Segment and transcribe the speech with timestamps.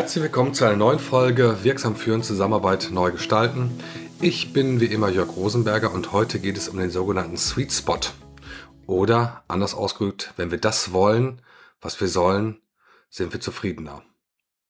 [0.00, 3.70] Herzlich willkommen zu einer neuen Folge Wirksam führen, Zusammenarbeit neu gestalten.
[4.18, 8.00] Ich bin wie immer Jörg Rosenberger und heute geht es um den sogenannten Sweet Spot.
[8.86, 11.42] Oder anders ausgedrückt, wenn wir das wollen,
[11.82, 12.62] was wir sollen,
[13.10, 14.00] sind wir zufriedener.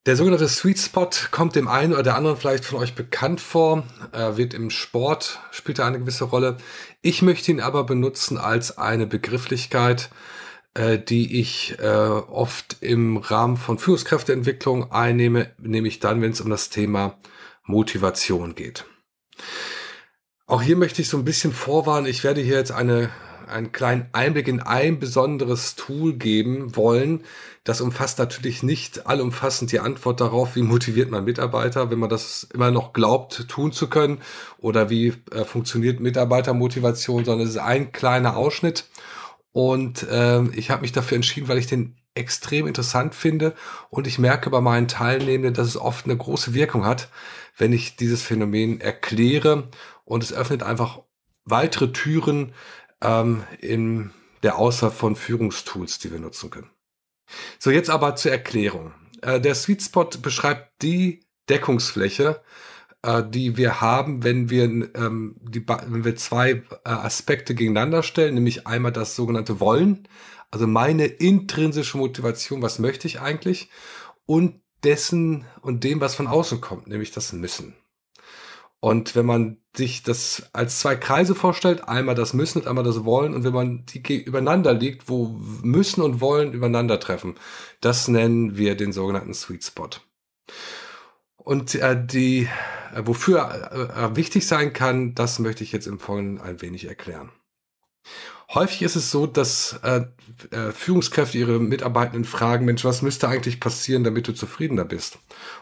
[0.05, 3.85] Der sogenannte Sweet Spot kommt dem einen oder der anderen vielleicht von euch bekannt vor,
[4.11, 6.57] er wird im Sport, spielt er eine gewisse Rolle.
[7.03, 10.11] Ich möchte ihn aber benutzen als eine Begrifflichkeit,
[10.75, 16.51] äh, die ich äh, oft im Rahmen von Führungskräfteentwicklung einnehme, nämlich dann, wenn es um
[16.51, 17.19] das Thema
[17.65, 18.85] Motivation geht.
[20.47, 23.11] Auch hier möchte ich so ein bisschen vorwarnen, ich werde hier jetzt eine,
[23.49, 27.25] einen kleinen Einblick in ein besonderes Tool geben wollen.
[27.63, 32.49] Das umfasst natürlich nicht allumfassend die Antwort darauf, wie motiviert man Mitarbeiter, wenn man das
[32.55, 34.21] immer noch glaubt, tun zu können
[34.59, 38.87] oder wie äh, funktioniert Mitarbeitermotivation, sondern es ist ein kleiner Ausschnitt
[39.53, 43.55] und ähm, ich habe mich dafür entschieden, weil ich den extrem interessant finde
[43.89, 47.09] und ich merke bei meinen Teilnehmenden, dass es oft eine große Wirkung hat,
[47.57, 49.69] wenn ich dieses Phänomen erkläre
[50.05, 51.01] und es öffnet einfach
[51.45, 52.53] weitere Türen
[53.01, 54.11] ähm, in
[54.43, 56.71] der Auswahl von Führungstools, die wir nutzen können.
[57.59, 58.93] So, jetzt aber zur Erklärung.
[59.23, 62.43] Äh, der Sweet Spot beschreibt die Deckungsfläche,
[63.03, 68.35] äh, die wir haben, wenn wir, ähm, die, wenn wir zwei äh, Aspekte gegeneinander stellen,
[68.35, 70.09] nämlich einmal das sogenannte Wollen,
[70.51, 73.71] also meine intrinsische Motivation, was möchte ich eigentlich,
[74.27, 77.75] und dessen und dem, was von außen kommt, nämlich das Müssen.
[78.81, 83.05] Und wenn man sich das als zwei Kreise vorstellt, einmal das Müssen und einmal das
[83.05, 87.35] Wollen, und wenn man die übereinander liegt, wo Müssen und Wollen übereinander treffen,
[87.83, 89.91] das nennen wir den sogenannten Sweet Spot.
[91.43, 92.49] Und äh, die
[92.95, 96.87] äh, wofür äh, äh, wichtig sein kann, das möchte ich jetzt im Folgenden ein wenig
[96.87, 97.31] erklären.
[98.53, 100.07] Häufig ist es so, dass äh,
[100.51, 105.19] äh, Führungskräfte ihre Mitarbeitenden fragen, Mensch, was müsste eigentlich passieren, damit du zufriedener bist?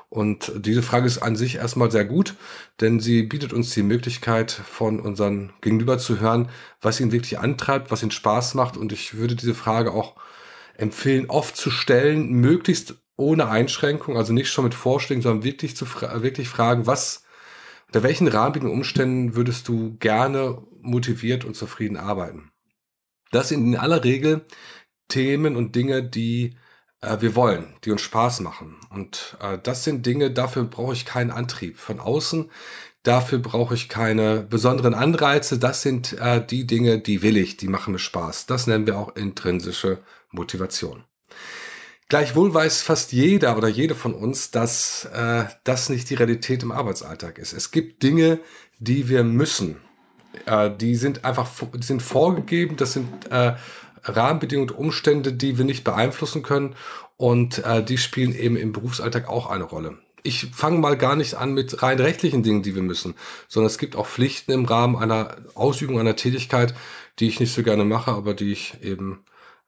[0.09, 2.35] Und diese Frage ist an sich erstmal sehr gut,
[2.81, 6.49] denn sie bietet uns die Möglichkeit, von unseren Gegenüber zu hören,
[6.81, 8.79] was ihn wirklich antreibt, was ihn Spaß macht.
[8.79, 10.17] Und ich würde diese Frage auch
[10.75, 15.85] empfehlen, oft zu stellen, möglichst ohne Einschränkung, also nicht schon mit Vorschlägen, sondern wirklich zu
[15.85, 17.25] fra wirklich fragen, was,
[17.89, 22.51] unter welchen rahmenbedingenden Umständen würdest du gerne motiviert und zufrieden arbeiten?
[23.31, 24.47] Das sind in aller Regel
[25.09, 26.57] Themen und Dinge, die
[27.01, 28.77] äh, wir wollen, die uns Spaß machen.
[28.91, 32.51] Und äh, das sind Dinge, dafür brauche ich keinen Antrieb von außen.
[33.03, 35.59] Dafür brauche ich keine besonderen Anreize.
[35.59, 38.47] Das sind äh, die Dinge, die will ich, die machen mir Spaß.
[38.47, 41.05] Das nennen wir auch intrinsische Motivation.
[42.09, 46.73] Gleichwohl weiß fast jeder oder jede von uns, dass äh, das nicht die Realität im
[46.73, 47.53] Arbeitsalltag ist.
[47.53, 48.41] Es gibt Dinge,
[48.79, 49.77] die wir müssen.
[50.47, 53.57] Äh, die sind einfach die sind vorgegeben, das sind äh,
[54.05, 56.77] Rahmenbedingungen und Umstände, die wir nicht beeinflussen können
[57.19, 59.99] und äh, die spielen eben im Berufsalltag auch eine Rolle.
[60.23, 63.15] Ich fange mal gar nicht an mit rein rechtlichen Dingen, die wir müssen,
[63.49, 66.75] sondern es gibt auch Pflichten im Rahmen einer Ausübung einer Tätigkeit,
[67.19, 69.25] die ich nicht so gerne mache, aber die ich eben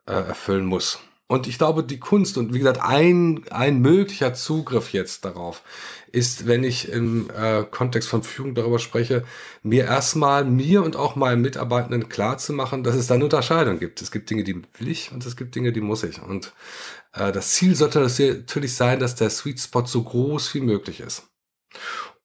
[0.06, 1.00] äh, erfüllen muss.
[1.30, 5.62] Und ich glaube, die Kunst und wie gesagt, ein, ein möglicher Zugriff jetzt darauf
[6.10, 9.22] ist, wenn ich im äh, Kontext von Führung darüber spreche,
[9.62, 13.78] mir erstmal mir und auch meinen Mitarbeitenden klar zu machen, dass es da eine Unterscheidung
[13.78, 14.02] gibt.
[14.02, 16.20] Es gibt Dinge, die will ich und es gibt Dinge, die muss ich.
[16.20, 16.52] Und
[17.12, 21.28] äh, das Ziel sollte natürlich sein, dass der Sweet Spot so groß wie möglich ist.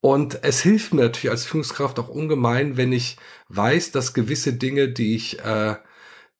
[0.01, 3.17] Und es hilft mir natürlich als Führungskraft auch ungemein, wenn ich
[3.49, 5.75] weiß, dass gewisse Dinge, die ich äh,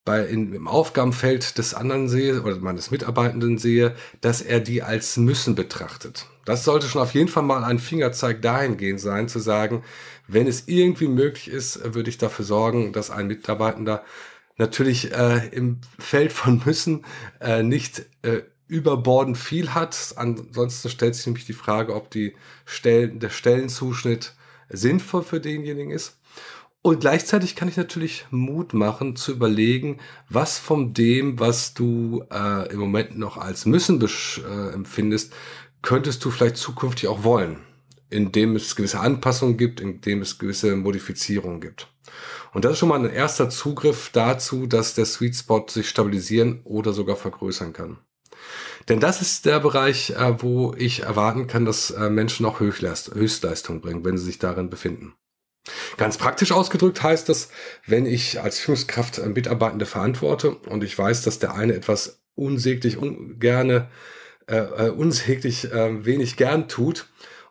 [0.05, 5.17] bei in, im Aufgabenfeld des anderen sehe oder meines Mitarbeitenden sehe, dass er die als
[5.17, 6.27] müssen betrachtet.
[6.45, 9.83] Das sollte schon auf jeden Fall mal ein Fingerzeig dahingehend sein, zu sagen,
[10.27, 14.03] wenn es irgendwie möglich ist, würde ich dafür sorgen, dass ein Mitarbeitender
[14.57, 17.03] natürlich äh, im Feld von müssen
[17.41, 20.13] äh, nicht äh, überbordend viel hat.
[20.15, 24.33] Ansonsten stellt sich nämlich die Frage, ob die Stellen, der Stellenzuschnitt
[24.69, 26.17] sinnvoll für denjenigen ist.
[26.85, 29.97] Und gleichzeitig kann ich natürlich Mut machen zu überlegen,
[30.29, 35.33] was von dem, was du äh, im Moment noch als müssen äh, empfindest,
[35.81, 37.57] könntest du vielleicht zukünftig auch wollen,
[38.11, 41.87] indem es gewisse Anpassungen gibt, indem es gewisse Modifizierungen gibt.
[42.53, 46.61] Und das ist schon mal ein erster Zugriff dazu, dass der Sweet Spot sich stabilisieren
[46.65, 47.97] oder sogar vergrößern kann.
[48.89, 53.81] Denn das ist der Bereich, äh, wo ich erwarten kann, dass äh, Menschen auch Höchstleistung
[53.81, 55.15] bringen, wenn sie sich darin befinden.
[55.97, 57.49] Ganz praktisch ausgedrückt heißt das,
[57.85, 63.89] wenn ich als Führungskraft Mitarbeitende verantworte und ich weiß, dass der eine etwas unsäglich ungerne,
[64.47, 67.07] äh, äh, unsäglich äh, wenig gern tut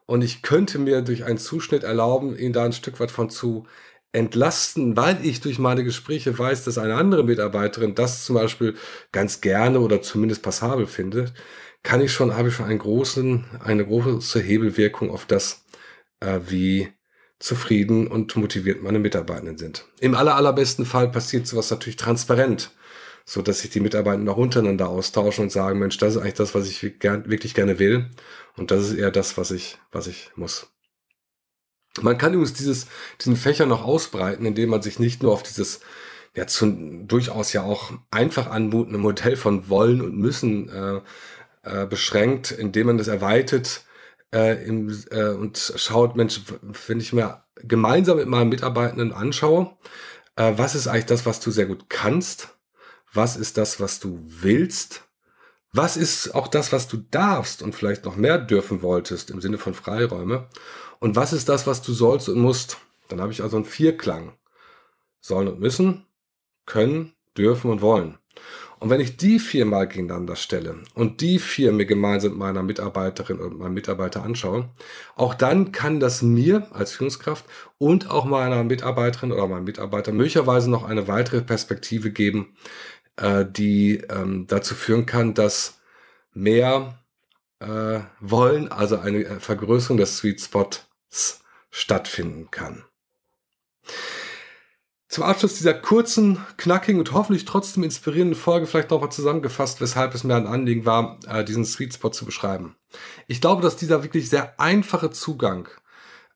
[0.06, 3.66] und ich könnte mir durch einen Zuschnitt erlauben, ihn da ein Stück weit von zu
[4.12, 8.74] entlasten, weil ich durch meine Gespräche weiß, dass eine andere Mitarbeiterin das zum Beispiel
[9.10, 11.32] ganz gerne oder zumindest passabel findet,
[11.82, 15.64] kann ich schon, habe ich schon einen großen, eine große Hebelwirkung auf das,
[16.20, 16.92] äh, wie
[17.44, 19.84] zufrieden und motiviert meine Mitarbeitenden sind.
[20.00, 22.70] Im aller, allerbesten Fall passiert sowas natürlich transparent,
[23.26, 26.54] so dass sich die Mitarbeitenden auch untereinander austauschen und sagen, Mensch, das ist eigentlich das,
[26.54, 28.08] was ich wirklich gerne will
[28.56, 30.68] und das ist eher das, was ich, was ich muss.
[32.00, 32.86] Man kann übrigens dieses,
[33.20, 35.80] diesen Fächer noch ausbreiten, indem man sich nicht nur auf dieses
[36.34, 36.66] ja zu,
[37.06, 41.00] durchaus ja auch einfach anmutende Modell von wollen und müssen äh,
[41.62, 43.83] äh, beschränkt, indem man das erweitert
[44.34, 46.40] äh, im, äh, und schaut, Mensch,
[46.86, 49.76] wenn ich mir gemeinsam mit meinen Mitarbeitenden anschaue,
[50.36, 52.48] äh, was ist eigentlich das, was du sehr gut kannst?
[53.12, 55.04] Was ist das, was du willst?
[55.72, 59.58] Was ist auch das, was du darfst und vielleicht noch mehr dürfen wolltest im Sinne
[59.58, 60.48] von Freiräume?
[60.98, 62.78] Und was ist das, was du sollst und musst?
[63.08, 64.36] Dann habe ich also einen Vierklang.
[65.20, 66.06] Sollen und müssen,
[66.66, 68.18] können, dürfen und wollen.
[68.80, 72.62] Und wenn ich die vier mal gegeneinander stelle und die vier mir gemeinsam mit meiner
[72.62, 74.68] Mitarbeiterin und meinem Mitarbeiter anschaue,
[75.16, 77.46] auch dann kann das mir als Führungskraft
[77.78, 82.56] und auch meiner Mitarbeiterin oder meinem Mitarbeiter möglicherweise noch eine weitere Perspektive geben,
[83.16, 85.80] äh, die ähm, dazu führen kann, dass
[86.32, 86.98] mehr
[87.60, 90.86] äh, wollen, also eine Vergrößerung des Sweet Spots
[91.70, 92.84] stattfinden kann.
[95.14, 100.24] Zum Abschluss dieser kurzen, knackigen und hoffentlich trotzdem inspirierenden Folge vielleicht nochmal zusammengefasst, weshalb es
[100.24, 102.74] mir ein Anliegen war, äh, diesen Sweet Spot zu beschreiben.
[103.28, 105.68] Ich glaube, dass dieser wirklich sehr einfache Zugang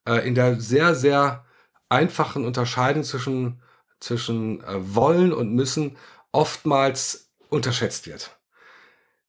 [0.06, 1.44] äh, in der sehr, sehr
[1.88, 3.60] einfachen Unterscheidung zwischen,
[3.98, 5.96] zwischen äh, wollen und müssen
[6.30, 8.38] oftmals unterschätzt wird.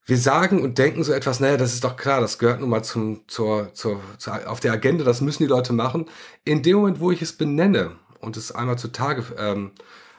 [0.06, 2.84] Wir sagen und denken so etwas, naja, das ist doch klar, das gehört nun mal
[2.84, 6.08] zum, zur, zur, zur, auf der Agenda, das müssen die Leute machen.
[6.44, 9.72] In dem Moment, wo ich es benenne und es einmal zutage ähm,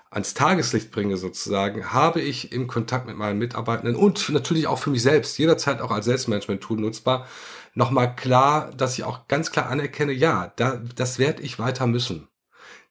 [0.09, 4.89] ans Tageslicht bringe sozusagen, habe ich im Kontakt mit meinen Mitarbeitenden und natürlich auch für
[4.89, 7.27] mich selbst, jederzeit auch als Selbstmanagement-Tool nutzbar,
[7.73, 12.27] nochmal klar, dass ich auch ganz klar anerkenne, ja, da, das werde ich weiter müssen.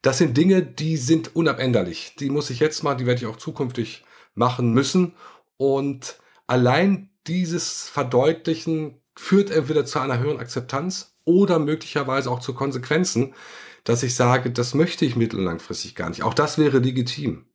[0.02, 2.14] Das sind Dinge, die sind unabänderlich.
[2.18, 4.02] Die muss ich jetzt machen, die werde ich auch zukünftig
[4.34, 5.14] machen müssen.
[5.58, 13.34] Und allein dieses Verdeutlichen führt entweder zu einer höheren Akzeptanz oder möglicherweise auch zu Konsequenzen,
[13.84, 16.22] dass ich sage, das möchte ich mittel- und langfristig gar nicht.
[16.22, 17.46] Auch das wäre legitim.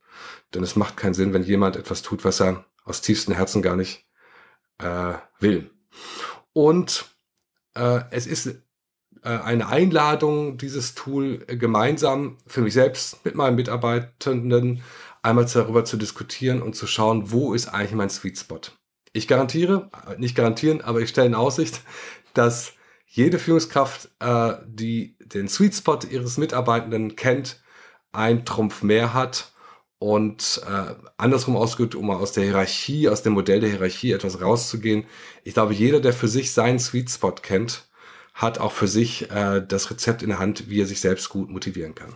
[0.54, 3.76] Denn es macht keinen Sinn, wenn jemand etwas tut, was er aus tiefstem Herzen gar
[3.76, 4.06] nicht
[4.78, 5.70] äh, will.
[6.52, 7.04] Und
[7.74, 8.54] äh, es ist äh,
[9.22, 14.82] eine Einladung, dieses Tool äh, gemeinsam für mich selbst mit meinen Mitarbeitenden
[15.22, 18.60] einmal darüber zu diskutieren und zu schauen, wo ist eigentlich mein Sweet Spot.
[19.12, 21.82] Ich garantiere, äh, nicht garantieren, aber ich stelle in Aussicht,
[22.32, 22.75] dass
[23.06, 27.62] jede Führungskraft, äh, die den Sweet Spot ihres Mitarbeitenden kennt,
[28.12, 29.52] ein Trumpf mehr hat
[29.98, 34.40] und äh, andersrum ausgedrückt, um mal aus der Hierarchie, aus dem Modell der Hierarchie etwas
[34.40, 35.04] rauszugehen.
[35.44, 37.88] Ich glaube, jeder, der für sich seinen Sweet Spot kennt,
[38.34, 41.48] hat auch für sich äh, das Rezept in der Hand, wie er sich selbst gut
[41.48, 42.14] motivieren kann.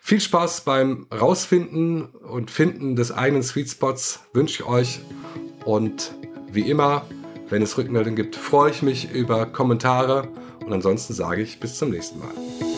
[0.00, 5.00] Viel Spaß beim Rausfinden und Finden des eigenen Sweet Spots wünsche ich euch
[5.64, 6.12] und
[6.50, 7.06] wie immer
[7.48, 10.28] wenn es Rückmeldungen gibt, freue ich mich über Kommentare
[10.64, 12.71] und ansonsten sage ich bis zum nächsten Mal.